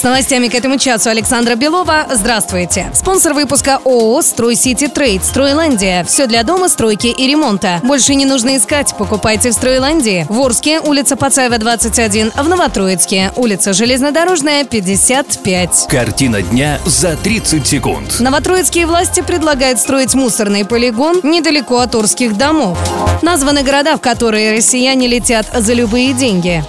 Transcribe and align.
С 0.00 0.02
новостями 0.02 0.48
к 0.48 0.54
этому 0.54 0.78
часу 0.78 1.10
Александра 1.10 1.56
Белова. 1.56 2.06
Здравствуйте. 2.10 2.90
Спонсор 2.94 3.34
выпуска 3.34 3.80
ООО 3.84 4.22
«Строй 4.22 4.54
Сити 4.54 4.88
Трейд» 4.88 5.22
«Стройландия». 5.22 6.04
Все 6.04 6.26
для 6.26 6.42
дома, 6.42 6.70
стройки 6.70 7.08
и 7.08 7.26
ремонта. 7.26 7.80
Больше 7.82 8.14
не 8.14 8.24
нужно 8.24 8.56
искать. 8.56 8.94
Покупайте 8.96 9.50
в 9.50 9.52
«Стройландии». 9.52 10.24
В 10.30 10.40
Орске, 10.40 10.80
улица 10.80 11.16
Пацаева, 11.16 11.58
21. 11.58 12.32
В 12.34 12.48
Новотроицке, 12.48 13.30
улица 13.36 13.74
Железнодорожная, 13.74 14.64
55. 14.64 15.88
Картина 15.90 16.40
дня 16.40 16.80
за 16.86 17.14
30 17.18 17.66
секунд. 17.66 18.20
Новотроицкие 18.20 18.86
власти 18.86 19.20
предлагают 19.20 19.80
строить 19.80 20.14
мусорный 20.14 20.64
полигон 20.64 21.20
недалеко 21.22 21.78
от 21.78 21.94
Орских 21.94 22.38
домов. 22.38 22.78
Названы 23.20 23.62
города, 23.62 23.98
в 23.98 24.00
которые 24.00 24.56
россияне 24.56 25.08
летят 25.08 25.46
за 25.54 25.74
любые 25.74 26.14
деньги. 26.14 26.64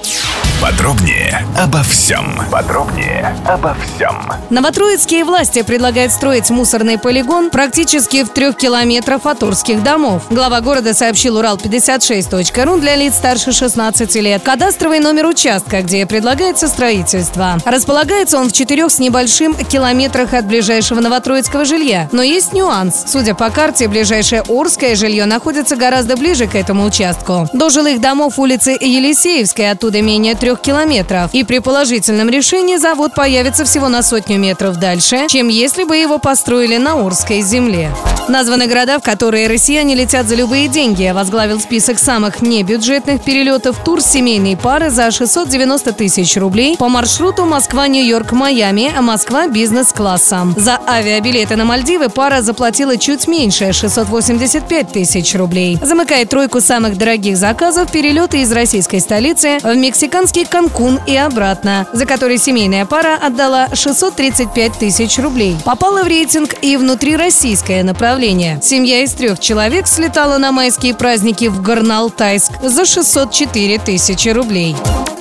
Подробнее 0.62 1.44
обо 1.58 1.82
всем. 1.82 2.40
Подробнее 2.52 3.36
обо 3.48 3.76
всем. 3.76 4.32
Новотроицкие 4.52 5.26
власти 5.26 5.64
предлагают 5.64 6.12
строить 6.12 6.52
мусорный 6.52 7.00
полигон 7.00 7.50
практически 7.50 8.24
в 8.24 8.30
трех 8.30 8.58
километрах 8.58 9.26
от 9.26 9.42
Орских 9.42 9.82
домов. 9.82 10.22
Глава 10.30 10.62
города 10.62 10.94
сообщил 10.94 11.40
Урал56.ру 11.40 12.78
для 12.78 12.96
лиц 12.96 13.16
старше 13.16 13.54
16 13.54 14.14
лет. 14.18 14.44
Кадастровый 14.44 15.00
номер 15.00 15.26
участка, 15.26 15.82
где 15.82 16.06
предлагается 16.06 16.68
строительство. 16.68 17.58
Располагается 17.66 18.38
он 18.38 18.50
в 18.50 18.54
четырех 18.54 18.92
с 18.92 19.00
небольшим 19.00 19.56
километрах 19.56 20.36
от 20.36 20.46
ближайшего 20.46 21.00
новотроицкого 21.00 21.66
жилья. 21.66 22.08
Но 22.12 22.22
есть 22.22 22.54
нюанс. 22.54 23.06
Судя 23.08 23.34
по 23.34 23.50
карте, 23.50 23.88
ближайшее 23.88 24.44
Орское 24.48 24.96
жилье 24.96 25.26
находится 25.26 25.76
гораздо 25.76 26.18
ближе 26.18 26.46
к 26.46 26.54
этому 26.54 26.86
участку. 26.86 27.48
До 27.52 27.72
жилых 27.72 28.00
домов 28.00 28.38
улицы 28.38 28.78
Елисеевской 28.80 29.72
оттуда 29.72 30.04
менее 30.04 30.36
трех 30.36 30.51
километров. 30.60 31.30
И 31.34 31.44
при 31.44 31.60
положительном 31.60 32.30
решении 32.30 32.78
завод 32.78 33.14
появится 33.14 33.64
всего 33.64 33.88
на 33.88 34.02
сотню 34.02 34.40
метров 34.40 34.78
дальше, 34.78 35.28
чем 35.28 35.48
если 35.48 35.84
бы 35.84 35.96
его 35.96 36.18
построили 36.18 36.78
на 36.78 37.06
Орской 37.06 37.42
земле. 37.42 37.92
Названы 38.28 38.68
города, 38.68 39.00
в 39.00 39.04
которые 39.04 39.48
россияне 39.48 39.96
летят 39.96 40.28
за 40.28 40.36
любые 40.36 40.68
деньги. 40.68 41.12
Возглавил 41.14 41.60
список 41.60 42.00
самых 42.00 42.42
небюджетных 42.42 43.22
перелетов 43.22 43.84
тур 43.84 44.02
семейной 44.02 44.56
пары 44.56 44.90
за 44.90 45.12
690 45.12 45.94
тысяч 45.94 46.38
рублей 46.38 46.78
по 46.78 46.88
маршруту 46.88 47.46
Москва-Нью-Йорк-Майами, 47.46 48.94
Москва 49.02 49.48
бизнес-классом. 49.48 50.54
За 50.58 50.80
авиабилеты 50.88 51.56
на 51.56 51.66
Мальдивы 51.66 52.10
пара 52.10 52.42
заплатила 52.42 52.98
чуть 52.98 53.28
меньше– 53.28 53.74
685 53.74 54.92
тысяч 54.92 55.36
рублей. 55.36 55.78
Замыкает 55.82 56.30
тройку 56.30 56.62
самых 56.62 56.98
дорогих 56.98 57.38
заказов 57.38 57.92
перелеты 57.92 58.42
из 58.42 58.52
российской 58.52 59.00
столицы 59.00 59.58
в 59.62 59.76
мексиканский 59.76 60.41
Канкун 60.46 61.00
и 61.06 61.16
обратно, 61.16 61.88
за 61.94 62.06
который 62.06 62.38
семейная 62.38 62.86
пара 62.86 63.18
отдала 63.22 63.70
635 63.74 64.74
тысяч 64.80 65.18
рублей. 65.20 65.58
Попала 65.66 66.04
в 66.04 66.08
рейтинг 66.08 66.56
и 66.62 66.78
внутрироссийское 66.78 67.84
направление. 67.84 68.60
Семья 68.62 69.04
из 69.04 69.14
трех 69.14 69.40
человек 69.40 69.88
слетала 69.88 70.38
на 70.38 70.52
майские 70.52 70.96
праздники 70.96 71.46
в 71.46 71.62
Горно-Алтайск 71.62 72.52
за 72.62 72.86
604 72.86 73.80
тысячи 73.80 74.30
рублей. 74.30 74.76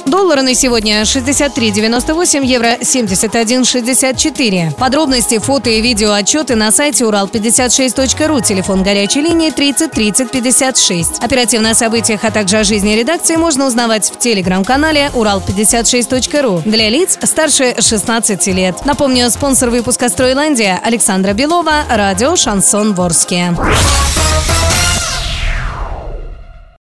Доллары 0.06 0.42
на 0.42 0.54
сегодня 0.54 1.02
63,98, 1.02 2.44
евро 2.44 2.76
71,64. 2.80 4.74
Подробности, 4.74 5.38
фото 5.38 5.70
и 5.70 5.80
видео 5.80 6.12
отчеты 6.12 6.54
на 6.54 6.72
сайте 6.72 7.04
урал56.ру, 7.04 8.40
телефон 8.40 8.82
горячей 8.82 9.20
линии 9.20 9.50
30 9.50 9.92
30 9.92 10.30
56. 10.30 11.22
Оперативно 11.22 11.70
о 11.70 11.74
событиях, 11.74 12.24
а 12.24 12.30
также 12.30 12.58
о 12.58 12.64
жизни 12.64 12.94
редакции 12.94 13.36
можно 13.36 13.66
узнавать 13.66 14.10
в 14.10 14.18
телеграм-канале 14.18 15.10
урал56.ру 15.14 16.62
для 16.64 16.88
лиц 16.88 17.18
старше 17.22 17.76
16 17.80 18.46
лет. 18.48 18.84
Напомню, 18.84 19.30
спонсор 19.30 19.70
выпуска 19.70 20.08
«Стройландия» 20.08 20.80
Александра 20.82 21.32
Белова, 21.32 21.84
радио 21.88 22.36
«Шансон 22.36 22.94
Ворске». 22.94 23.54